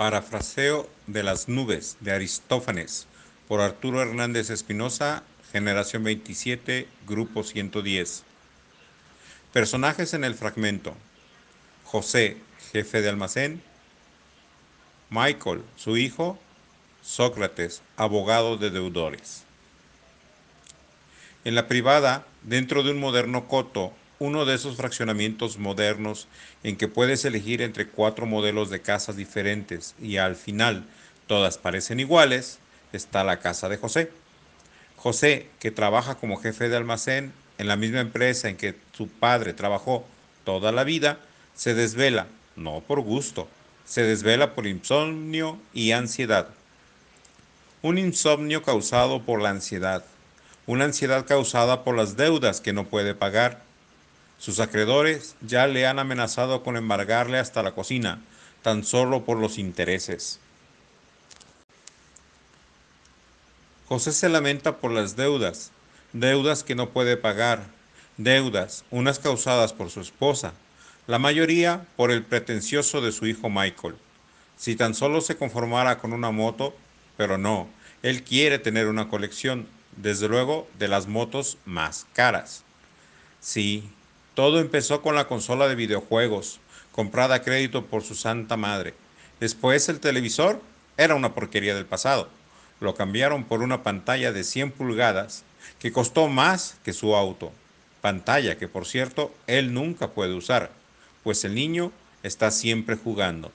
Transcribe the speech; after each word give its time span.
Parafraseo 0.00 0.88
de 1.08 1.22
las 1.22 1.46
nubes 1.46 1.98
de 2.00 2.12
Aristófanes 2.12 3.06
por 3.46 3.60
Arturo 3.60 4.00
Hernández 4.00 4.48
Espinosa, 4.48 5.24
generación 5.52 6.04
27, 6.04 6.88
grupo 7.06 7.44
110. 7.44 8.22
Personajes 9.52 10.14
en 10.14 10.24
el 10.24 10.34
fragmento. 10.34 10.94
José, 11.84 12.38
jefe 12.72 13.02
de 13.02 13.10
almacén. 13.10 13.62
Michael, 15.10 15.64
su 15.76 15.98
hijo. 15.98 16.38
Sócrates, 17.02 17.82
abogado 17.98 18.56
de 18.56 18.70
deudores. 18.70 19.44
En 21.44 21.54
la 21.54 21.68
privada, 21.68 22.24
dentro 22.42 22.82
de 22.82 22.92
un 22.92 23.00
moderno 23.00 23.48
coto, 23.48 23.92
uno 24.20 24.44
de 24.44 24.54
esos 24.54 24.76
fraccionamientos 24.76 25.56
modernos 25.56 26.28
en 26.62 26.76
que 26.76 26.88
puedes 26.88 27.24
elegir 27.24 27.62
entre 27.62 27.88
cuatro 27.88 28.26
modelos 28.26 28.68
de 28.68 28.82
casas 28.82 29.16
diferentes 29.16 29.94
y 29.98 30.18
al 30.18 30.36
final 30.36 30.84
todas 31.26 31.56
parecen 31.56 32.00
iguales, 32.00 32.58
está 32.92 33.24
la 33.24 33.40
casa 33.40 33.70
de 33.70 33.78
José. 33.78 34.10
José, 34.96 35.46
que 35.58 35.70
trabaja 35.70 36.16
como 36.16 36.36
jefe 36.36 36.68
de 36.68 36.76
almacén 36.76 37.32
en 37.56 37.66
la 37.66 37.76
misma 37.76 38.00
empresa 38.00 38.50
en 38.50 38.58
que 38.58 38.76
su 38.92 39.08
padre 39.08 39.54
trabajó 39.54 40.04
toda 40.44 40.70
la 40.70 40.84
vida, 40.84 41.18
se 41.54 41.72
desvela, 41.72 42.26
no 42.56 42.82
por 42.86 43.00
gusto, 43.00 43.48
se 43.86 44.02
desvela 44.02 44.54
por 44.54 44.66
insomnio 44.66 45.58
y 45.72 45.92
ansiedad. 45.92 46.48
Un 47.80 47.96
insomnio 47.96 48.62
causado 48.62 49.22
por 49.22 49.40
la 49.40 49.48
ansiedad, 49.48 50.04
una 50.66 50.84
ansiedad 50.84 51.24
causada 51.24 51.84
por 51.84 51.96
las 51.96 52.18
deudas 52.18 52.60
que 52.60 52.74
no 52.74 52.84
puede 52.84 53.14
pagar 53.14 53.69
sus 54.40 54.58
acreedores 54.58 55.36
ya 55.42 55.66
le 55.66 55.86
han 55.86 55.98
amenazado 55.98 56.62
con 56.62 56.78
embargarle 56.78 57.38
hasta 57.38 57.62
la 57.62 57.72
cocina, 57.72 58.22
tan 58.62 58.84
solo 58.84 59.22
por 59.26 59.36
los 59.36 59.58
intereses. 59.58 60.40
José 63.86 64.12
se 64.12 64.30
lamenta 64.30 64.78
por 64.78 64.92
las 64.92 65.14
deudas, 65.14 65.72
deudas 66.14 66.64
que 66.64 66.74
no 66.74 66.88
puede 66.88 67.18
pagar, 67.18 67.66
deudas, 68.16 68.84
unas 68.90 69.18
causadas 69.18 69.74
por 69.74 69.90
su 69.90 70.00
esposa, 70.00 70.54
la 71.06 71.18
mayoría 71.18 71.86
por 71.96 72.10
el 72.10 72.24
pretencioso 72.24 73.02
de 73.02 73.12
su 73.12 73.26
hijo 73.26 73.50
Michael. 73.50 73.96
Si 74.56 74.74
tan 74.74 74.94
solo 74.94 75.20
se 75.20 75.36
conformara 75.36 75.98
con 75.98 76.14
una 76.14 76.30
moto, 76.30 76.74
pero 77.18 77.36
no, 77.36 77.68
él 78.02 78.22
quiere 78.22 78.58
tener 78.58 78.86
una 78.86 79.10
colección, 79.10 79.66
desde 79.96 80.28
luego, 80.28 80.66
de 80.78 80.88
las 80.88 81.08
motos 81.08 81.58
más 81.66 82.06
caras. 82.14 82.64
Sí, 83.40 83.90
todo 84.34 84.60
empezó 84.60 85.02
con 85.02 85.14
la 85.14 85.26
consola 85.26 85.68
de 85.68 85.74
videojuegos, 85.74 86.60
comprada 86.92 87.36
a 87.36 87.42
crédito 87.42 87.86
por 87.86 88.02
su 88.02 88.14
santa 88.14 88.56
madre. 88.56 88.94
Después 89.40 89.88
el 89.88 90.00
televisor 90.00 90.60
era 90.96 91.14
una 91.14 91.34
porquería 91.34 91.74
del 91.74 91.86
pasado. 91.86 92.28
Lo 92.80 92.94
cambiaron 92.94 93.44
por 93.44 93.62
una 93.62 93.82
pantalla 93.82 94.32
de 94.32 94.44
100 94.44 94.72
pulgadas 94.72 95.44
que 95.78 95.92
costó 95.92 96.28
más 96.28 96.76
que 96.84 96.92
su 96.92 97.14
auto. 97.14 97.52
Pantalla 98.00 98.56
que, 98.56 98.68
por 98.68 98.86
cierto, 98.86 99.32
él 99.46 99.74
nunca 99.74 100.08
puede 100.08 100.34
usar, 100.34 100.70
pues 101.22 101.44
el 101.44 101.54
niño 101.54 101.92
está 102.22 102.50
siempre 102.50 102.96
jugando. 102.96 103.52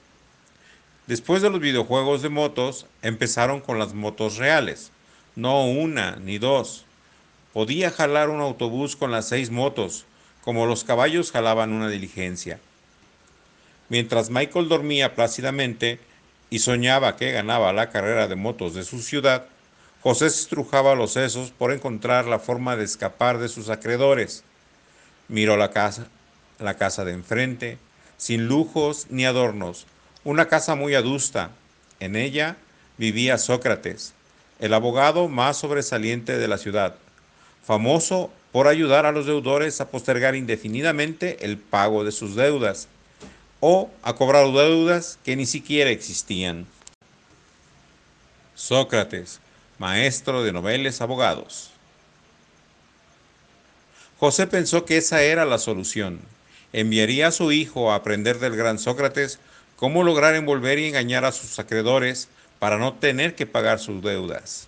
Después 1.06 1.40
de 1.40 1.50
los 1.50 1.60
videojuegos 1.60 2.22
de 2.22 2.28
motos, 2.28 2.86
empezaron 3.02 3.60
con 3.60 3.78
las 3.78 3.94
motos 3.94 4.36
reales. 4.36 4.90
No 5.36 5.66
una 5.66 6.16
ni 6.16 6.38
dos. 6.38 6.84
Podía 7.52 7.90
jalar 7.90 8.28
un 8.28 8.40
autobús 8.40 8.96
con 8.96 9.12
las 9.12 9.28
seis 9.28 9.50
motos, 9.50 10.04
como 10.46 10.66
los 10.66 10.84
caballos 10.84 11.32
jalaban 11.32 11.72
una 11.72 11.88
diligencia. 11.88 12.60
Mientras 13.88 14.30
Michael 14.30 14.68
dormía 14.68 15.16
plácidamente 15.16 15.98
y 16.50 16.60
soñaba 16.60 17.16
que 17.16 17.32
ganaba 17.32 17.72
la 17.72 17.90
carrera 17.90 18.28
de 18.28 18.36
motos 18.36 18.72
de 18.72 18.84
su 18.84 19.02
ciudad, 19.02 19.46
José 20.04 20.30
se 20.30 20.42
estrujaba 20.42 20.94
los 20.94 21.14
sesos 21.14 21.50
por 21.50 21.72
encontrar 21.72 22.26
la 22.26 22.38
forma 22.38 22.76
de 22.76 22.84
escapar 22.84 23.38
de 23.38 23.48
sus 23.48 23.70
acreedores. 23.70 24.44
Miró 25.26 25.56
la 25.56 25.72
casa, 25.72 26.06
la 26.60 26.74
casa 26.74 27.04
de 27.04 27.14
enfrente, 27.14 27.78
sin 28.16 28.46
lujos 28.46 29.08
ni 29.10 29.26
adornos, 29.26 29.88
una 30.22 30.46
casa 30.46 30.76
muy 30.76 30.94
adusta. 30.94 31.50
En 31.98 32.14
ella 32.14 32.56
vivía 32.98 33.38
Sócrates, 33.38 34.12
el 34.60 34.74
abogado 34.74 35.26
más 35.26 35.56
sobresaliente 35.56 36.38
de 36.38 36.46
la 36.46 36.58
ciudad, 36.58 36.94
famoso 37.64 38.30
por 38.56 38.68
ayudar 38.68 39.04
a 39.04 39.12
los 39.12 39.26
deudores 39.26 39.82
a 39.82 39.90
postergar 39.90 40.34
indefinidamente 40.34 41.44
el 41.44 41.58
pago 41.58 42.04
de 42.04 42.10
sus 42.10 42.34
deudas 42.34 42.88
o 43.60 43.90
a 44.02 44.14
cobrar 44.14 44.50
deudas 44.50 45.18
que 45.26 45.36
ni 45.36 45.44
siquiera 45.44 45.90
existían. 45.90 46.66
Sócrates, 48.54 49.40
maestro 49.76 50.42
de 50.42 50.54
noveles 50.54 51.02
abogados. 51.02 51.70
José 54.18 54.46
pensó 54.46 54.86
que 54.86 54.96
esa 54.96 55.20
era 55.20 55.44
la 55.44 55.58
solución. 55.58 56.18
Enviaría 56.72 57.26
a 57.26 57.32
su 57.32 57.52
hijo 57.52 57.92
a 57.92 57.96
aprender 57.96 58.38
del 58.38 58.56
gran 58.56 58.78
Sócrates 58.78 59.38
cómo 59.76 60.02
lograr 60.02 60.34
envolver 60.34 60.78
y 60.78 60.86
engañar 60.86 61.26
a 61.26 61.32
sus 61.32 61.58
acreedores 61.58 62.28
para 62.58 62.78
no 62.78 62.94
tener 62.94 63.34
que 63.34 63.44
pagar 63.44 63.80
sus 63.80 64.02
deudas. 64.02 64.66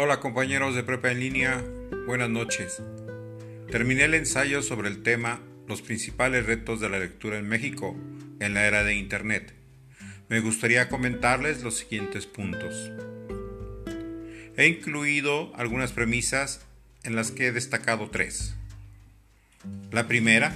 Hola 0.00 0.20
compañeros 0.20 0.76
de 0.76 0.84
Prepa 0.84 1.10
en 1.10 1.18
línea, 1.18 1.60
buenas 2.06 2.30
noches. 2.30 2.80
Terminé 3.68 4.04
el 4.04 4.14
ensayo 4.14 4.62
sobre 4.62 4.86
el 4.86 5.02
tema 5.02 5.40
Los 5.66 5.82
principales 5.82 6.46
retos 6.46 6.78
de 6.78 6.88
la 6.88 7.00
lectura 7.00 7.36
en 7.36 7.48
México 7.48 7.96
en 8.38 8.54
la 8.54 8.64
era 8.64 8.84
de 8.84 8.94
Internet. 8.94 9.54
Me 10.28 10.38
gustaría 10.38 10.88
comentarles 10.88 11.64
los 11.64 11.78
siguientes 11.78 12.26
puntos. 12.26 12.92
He 14.56 14.68
incluido 14.68 15.52
algunas 15.56 15.90
premisas 15.90 16.64
en 17.02 17.16
las 17.16 17.32
que 17.32 17.48
he 17.48 17.52
destacado 17.52 18.08
tres. 18.08 18.54
La 19.90 20.06
primera, 20.06 20.54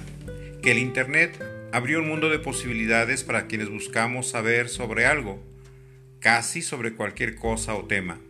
que 0.61 0.71
el 0.71 0.77
Internet 0.77 1.37
abrió 1.73 1.99
un 1.99 2.07
mundo 2.07 2.29
de 2.29 2.39
posibilidades 2.39 3.25
para 3.25 3.47
quienes 3.47 3.67
buscamos 3.67 4.29
saber 4.29 4.69
sobre 4.69 5.05
algo, 5.05 5.43
casi 6.21 6.61
sobre 6.61 6.93
cualquier 6.93 7.35
cosa 7.35 7.75
o 7.75 7.83
tema 7.83 8.21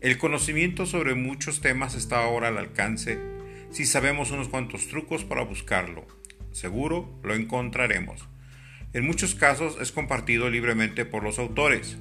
el 0.00 0.16
conocimiento 0.16 0.86
sobre 0.86 1.14
muchos 1.16 1.60
temas 1.60 1.96
está 1.96 2.22
ahora 2.22 2.48
al 2.48 2.58
alcance 2.58 3.18
si 3.70 3.84
sabemos 3.84 4.30
unos 4.30 4.48
cuantos 4.48 4.86
trucos 4.86 5.24
para 5.24 5.42
buscarlo. 5.42 6.06
Seguro 6.52 7.18
lo 7.22 7.34
encontraremos. 7.34 8.28
En 8.92 9.04
muchos 9.04 9.34
casos 9.34 9.76
es 9.80 9.90
compartido 9.90 10.50
libremente 10.50 11.04
por 11.04 11.24
los 11.24 11.38
autores, 11.38 11.98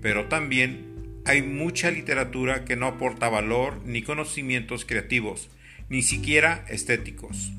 pero 0.00 0.26
también 0.28 1.20
hay 1.26 1.42
mucha 1.42 1.90
literatura 1.90 2.64
que 2.64 2.76
no 2.76 2.86
aporta 2.86 3.28
valor 3.28 3.82
ni 3.84 4.02
conocimientos 4.02 4.84
creativos, 4.84 5.50
ni 5.88 6.02
siquiera 6.02 6.64
estéticos. 6.68 7.52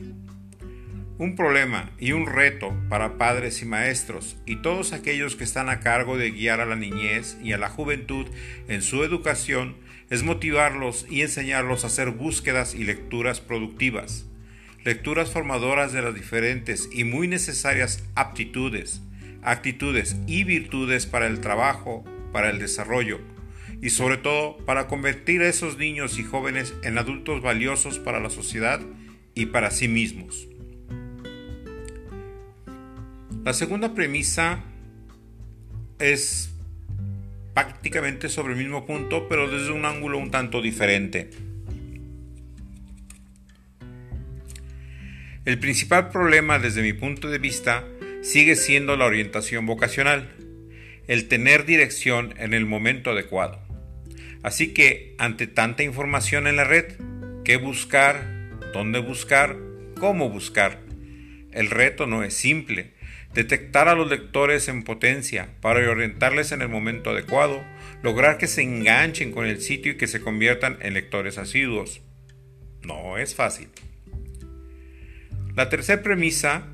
Un 1.19 1.35
problema 1.35 1.89
y 1.97 2.11
un 2.11 2.27
reto 2.27 2.79
para 2.89 3.17
padres 3.17 3.63
y 3.63 3.65
maestros 3.65 4.37
y 4.45 4.57
todos 4.57 4.93
aquellos 4.93 5.35
que 5.35 5.45
están 5.45 5.67
a 5.67 5.79
cargo 5.79 6.15
de 6.15 6.29
guiar 6.29 6.61
a 6.61 6.67
la 6.67 6.75
niñez 6.75 7.37
y 7.41 7.53
a 7.53 7.57
la 7.57 7.69
juventud 7.69 8.27
en 8.67 8.83
su 8.83 9.03
educación 9.03 9.77
es 10.11 10.21
motivarlos 10.21 11.07
y 11.09 11.23
enseñarlos 11.23 11.83
a 11.83 11.87
hacer 11.87 12.11
búsquedas 12.11 12.75
y 12.75 12.83
lecturas 12.83 13.41
productivas, 13.41 14.27
lecturas 14.85 15.31
formadoras 15.31 15.91
de 15.91 16.03
las 16.03 16.13
diferentes 16.13 16.87
y 16.93 17.03
muy 17.03 17.27
necesarias 17.27 18.03
aptitudes, 18.13 19.01
actitudes 19.41 20.17
y 20.27 20.43
virtudes 20.43 21.07
para 21.07 21.25
el 21.25 21.41
trabajo, 21.41 22.05
para 22.31 22.51
el 22.51 22.59
desarrollo 22.59 23.21
y 23.81 23.89
sobre 23.89 24.17
todo 24.17 24.57
para 24.67 24.85
convertir 24.85 25.41
a 25.41 25.49
esos 25.49 25.79
niños 25.79 26.19
y 26.19 26.23
jóvenes 26.23 26.75
en 26.83 26.99
adultos 26.99 27.41
valiosos 27.41 27.97
para 27.97 28.19
la 28.19 28.29
sociedad 28.29 28.81
y 29.33 29.47
para 29.47 29.71
sí 29.71 29.87
mismos. 29.87 30.47
La 33.47 33.53
segunda 33.53 33.95
premisa 33.95 34.61
es 35.99 36.51
prácticamente 37.53 38.27
sobre 38.27 38.51
el 38.51 38.59
mismo 38.59 38.85
punto, 38.85 39.29
pero 39.29 39.49
desde 39.49 39.71
un 39.71 39.85
ángulo 39.85 40.17
un 40.17 40.31
tanto 40.31 40.61
diferente. 40.61 41.29
El 45.45 45.59
principal 45.59 46.09
problema 46.09 46.59
desde 46.59 46.81
mi 46.81 46.91
punto 46.91 47.29
de 47.29 47.37
vista 47.37 47.85
sigue 48.21 48.57
siendo 48.57 48.97
la 48.97 49.05
orientación 49.05 49.65
vocacional, 49.65 50.29
el 51.07 51.29
tener 51.29 51.65
dirección 51.65 52.33
en 52.39 52.53
el 52.53 52.65
momento 52.65 53.11
adecuado. 53.11 53.61
Así 54.43 54.73
que 54.73 55.15
ante 55.19 55.47
tanta 55.47 55.83
información 55.83 56.47
en 56.47 56.57
la 56.57 56.65
red, 56.65 56.97
¿qué 57.45 57.55
buscar? 57.55 58.27
¿Dónde 58.73 58.99
buscar? 58.99 59.55
¿Cómo 59.97 60.29
buscar? 60.29 60.81
El 61.53 61.69
reto 61.69 62.07
no 62.07 62.25
es 62.25 62.33
simple, 62.33 62.96
detectar 63.37 63.87
a 63.87 63.93
los 63.93 64.09
lectores 64.09 64.67
en 64.67 64.81
potencia 64.81 65.49
para 65.61 65.87
orientarles 65.87 66.51
en 66.51 66.63
el 66.63 66.69
momento 66.69 67.11
adecuado, 67.11 67.63
lograr 68.01 68.39
que 68.39 68.47
se 68.47 68.63
enganchen 68.63 69.31
con 69.31 69.45
el 69.45 69.61
sitio 69.61 69.91
y 69.91 69.95
que 69.95 70.07
se 70.07 70.21
conviertan 70.21 70.79
en 70.81 70.95
lectores 70.95 71.37
asiduos. 71.37 72.01
No 72.81 73.19
es 73.19 73.35
fácil. 73.35 73.67
La 75.53 75.69
tercera 75.69 76.01
premisa 76.01 76.65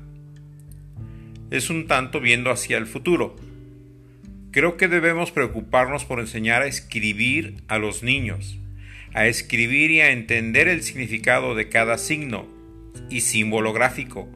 es 1.50 1.68
un 1.68 1.86
tanto 1.86 2.18
viendo 2.18 2.50
hacia 2.50 2.78
el 2.78 2.86
futuro. 2.86 3.36
Creo 4.50 4.78
que 4.78 4.88
debemos 4.88 5.32
preocuparnos 5.32 6.06
por 6.06 6.18
enseñar 6.18 6.62
a 6.62 6.66
escribir 6.66 7.56
a 7.68 7.76
los 7.76 8.02
niños, 8.02 8.58
a 9.12 9.26
escribir 9.26 9.90
y 9.90 10.00
a 10.00 10.12
entender 10.12 10.68
el 10.68 10.82
significado 10.82 11.54
de 11.54 11.68
cada 11.68 11.98
signo 11.98 12.48
y 13.10 13.20
símbolo 13.20 13.74
gráfico, 13.74 14.30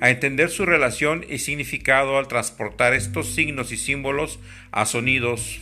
a 0.00 0.10
entender 0.10 0.50
su 0.50 0.66
relación 0.66 1.24
y 1.28 1.38
significado 1.38 2.18
al 2.18 2.28
transportar 2.28 2.94
estos 2.94 3.34
signos 3.34 3.72
y 3.72 3.76
símbolos 3.76 4.38
a 4.72 4.86
sonidos. 4.86 5.60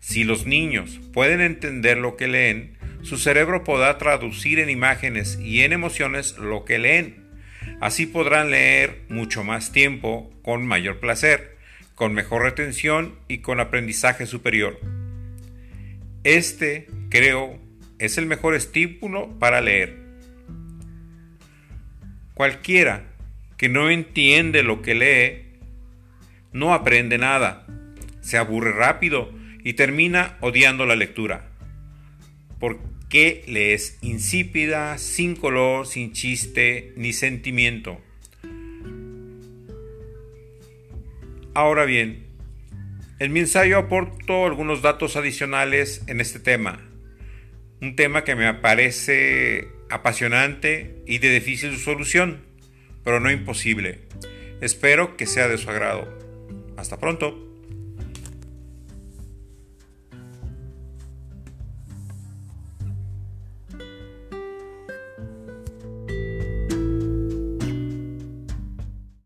Si 0.00 0.24
los 0.24 0.46
niños 0.46 1.00
pueden 1.12 1.40
entender 1.40 1.98
lo 1.98 2.16
que 2.16 2.28
leen, 2.28 2.78
su 3.02 3.16
cerebro 3.16 3.64
podrá 3.64 3.98
traducir 3.98 4.58
en 4.58 4.70
imágenes 4.70 5.38
y 5.40 5.62
en 5.62 5.72
emociones 5.72 6.36
lo 6.38 6.64
que 6.64 6.78
leen. 6.78 7.28
Así 7.80 8.06
podrán 8.06 8.50
leer 8.50 9.02
mucho 9.08 9.44
más 9.44 9.72
tiempo, 9.72 10.32
con 10.42 10.66
mayor 10.66 10.98
placer, 10.98 11.56
con 11.94 12.14
mejor 12.14 12.42
retención 12.42 13.18
y 13.28 13.38
con 13.38 13.60
aprendizaje 13.60 14.26
superior. 14.26 14.80
Este, 16.24 16.86
creo, 17.08 17.58
es 17.98 18.18
el 18.18 18.26
mejor 18.26 18.54
estímulo 18.54 19.38
para 19.38 19.60
leer. 19.60 19.97
Cualquiera 22.38 23.02
que 23.56 23.68
no 23.68 23.90
entiende 23.90 24.62
lo 24.62 24.80
que 24.80 24.94
lee, 24.94 25.58
no 26.52 26.72
aprende 26.72 27.18
nada, 27.18 27.66
se 28.20 28.38
aburre 28.38 28.70
rápido 28.70 29.32
y 29.64 29.72
termina 29.72 30.36
odiando 30.40 30.86
la 30.86 30.94
lectura. 30.94 31.50
Porque 32.60 33.42
le 33.48 33.74
es 33.74 33.98
insípida, 34.02 34.98
sin 34.98 35.34
color, 35.34 35.88
sin 35.88 36.12
chiste 36.12 36.92
ni 36.94 37.12
sentimiento. 37.12 38.00
Ahora 41.54 41.86
bien, 41.86 42.28
en 43.18 43.32
mi 43.32 43.40
ensayo 43.40 43.78
aporto 43.78 44.46
algunos 44.46 44.80
datos 44.80 45.16
adicionales 45.16 46.04
en 46.06 46.20
este 46.20 46.38
tema, 46.38 46.88
un 47.80 47.96
tema 47.96 48.22
que 48.22 48.36
me 48.36 48.54
parece 48.54 49.76
apasionante 49.90 51.02
y 51.06 51.18
de 51.18 51.30
difícil 51.30 51.76
solución, 51.78 52.42
pero 53.04 53.20
no 53.20 53.30
imposible. 53.30 54.00
Espero 54.60 55.16
que 55.16 55.26
sea 55.26 55.48
de 55.48 55.58
su 55.58 55.70
agrado. 55.70 56.08
Hasta 56.76 56.98
pronto. 56.98 57.47